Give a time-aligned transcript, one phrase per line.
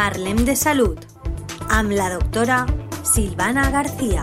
[0.00, 0.96] Parlem de Salud
[1.68, 2.62] amb la doctora
[3.04, 4.22] Silvana García.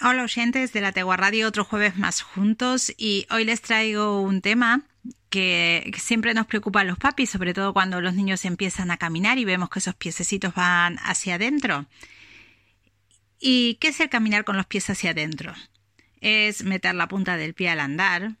[0.00, 4.40] Hola oyentes de la Tegua Radio, otro jueves más juntos y hoy les traigo un
[4.40, 4.82] tema
[5.28, 9.38] que siempre nos preocupa a los papis, sobre todo cuando los niños empiezan a caminar
[9.38, 11.86] y vemos que esos piececitos van hacia adentro.
[13.38, 15.54] ¿Y qué es el caminar con los pies hacia adentro?
[16.20, 18.32] Es meter la punta del pie al andar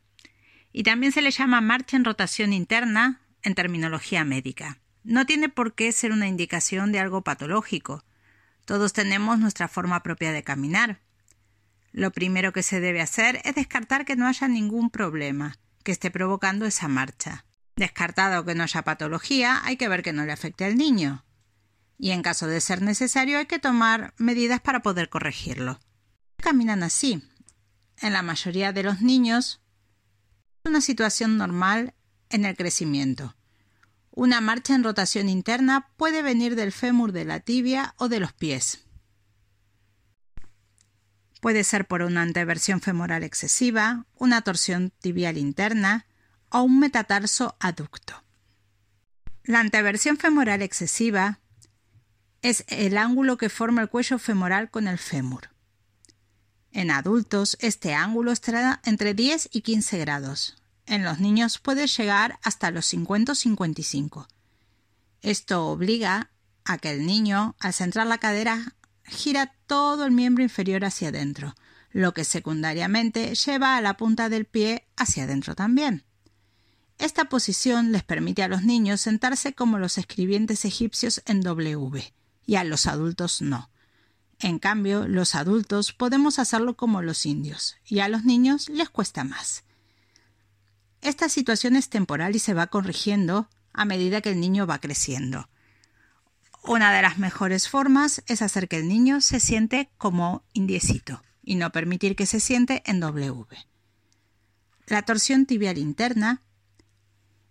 [0.72, 4.78] y también se le llama marcha en rotación interna en terminología médica.
[5.02, 8.04] No tiene por qué ser una indicación de algo patológico.
[8.64, 11.00] Todos tenemos nuestra forma propia de caminar.
[11.92, 16.10] Lo primero que se debe hacer es descartar que no haya ningún problema que esté
[16.10, 17.46] provocando esa marcha.
[17.76, 21.24] Descartado que no haya patología, hay que ver que no le afecte al niño.
[21.98, 25.80] Y en caso de ser necesario, hay que tomar medidas para poder corregirlo.
[26.36, 27.22] Caminan así.
[28.00, 29.60] En la mayoría de los niños,
[30.70, 31.94] una situación normal
[32.30, 33.34] en el crecimiento.
[34.12, 38.32] Una marcha en rotación interna puede venir del fémur de la tibia o de los
[38.32, 38.84] pies.
[41.40, 46.06] Puede ser por una anteversión femoral excesiva, una torsión tibial interna
[46.50, 48.22] o un metatarso aducto.
[49.42, 51.40] La anteversión femoral excesiva
[52.42, 55.50] es el ángulo que forma el cuello femoral con el fémur.
[56.70, 60.59] En adultos, este ángulo estará entre 10 y 15 grados.
[60.90, 64.26] En los niños puede llegar hasta los 50 o 55.
[65.22, 66.32] Esto obliga
[66.64, 68.74] a que el niño, al centrar la cadera,
[69.04, 71.54] gira todo el miembro inferior hacia adentro,
[71.92, 76.02] lo que secundariamente lleva a la punta del pie hacia adentro también.
[76.98, 82.12] Esta posición les permite a los niños sentarse como los escribientes egipcios en W
[82.46, 83.70] y a los adultos no.
[84.40, 89.22] En cambio, los adultos podemos hacerlo como los indios y a los niños les cuesta
[89.22, 89.62] más.
[91.10, 95.48] Esta situación es temporal y se va corrigiendo a medida que el niño va creciendo.
[96.62, 101.56] Una de las mejores formas es hacer que el niño se siente como indiecito y
[101.56, 103.44] no permitir que se siente en W.
[104.86, 106.42] La torsión tibial interna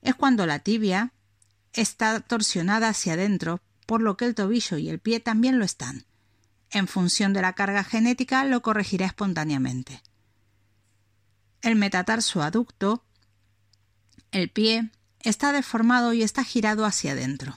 [0.04, 1.12] es cuando la tibia
[1.74, 6.06] está torsionada hacia adentro, por lo que el tobillo y el pie también lo están.
[6.72, 10.02] En función de la carga genética lo corregirá espontáneamente.
[11.62, 13.04] El metatarso aducto,
[14.32, 14.92] el pie,
[15.22, 17.56] está deformado y está girado hacia adentro.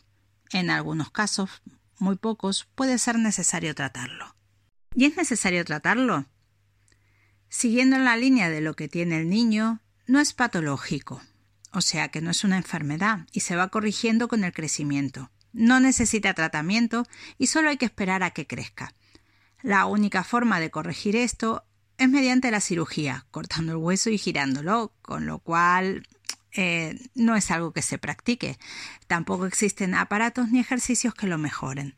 [0.51, 1.63] En algunos casos,
[1.99, 4.35] muy pocos, puede ser necesario tratarlo.
[4.95, 6.27] ¿Y es necesario tratarlo?
[7.49, 11.23] Siguiendo en la línea de lo que tiene el niño, no es patológico,
[11.73, 15.31] o sea que no es una enfermedad y se va corrigiendo con el crecimiento.
[15.53, 17.07] No necesita tratamiento
[17.39, 18.95] y solo hay que esperar a que crezca.
[19.63, 21.65] La única forma de corregir esto
[21.99, 26.07] es mediante la cirugía, cortando el hueso y girándolo, con lo cual
[26.55, 28.59] eh, no es algo que se practique.
[29.07, 31.97] Tampoco existen aparatos ni ejercicios que lo mejoren.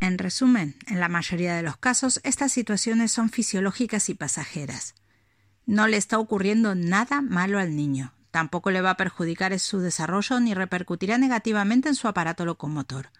[0.00, 4.94] En resumen, en la mayoría de los casos, estas situaciones son fisiológicas y pasajeras.
[5.64, 8.12] No le está ocurriendo nada malo al niño.
[8.30, 13.10] Tampoco le va a perjudicar su desarrollo ni repercutirá negativamente en su aparato locomotor.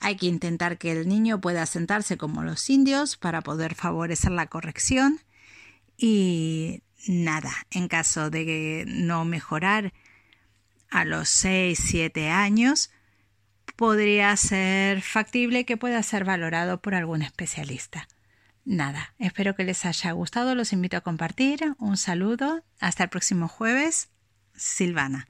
[0.00, 4.46] Hay que intentar que el niño pueda sentarse como los indios para poder favorecer la
[4.46, 5.20] corrección
[5.96, 7.52] y nada.
[7.70, 9.92] En caso de no mejorar
[10.90, 12.90] a los 6, 7 años,
[13.76, 18.08] podría ser factible que pueda ser valorado por algún especialista.
[18.64, 21.74] Nada, espero que les haya gustado, los invito a compartir.
[21.78, 24.10] Un saludo, hasta el próximo jueves.
[24.54, 25.28] Silvana.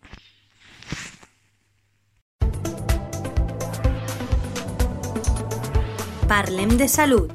[6.28, 7.32] Parlem de Salud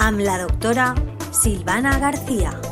[0.00, 0.94] amb la doctora
[1.32, 2.63] Silvana García.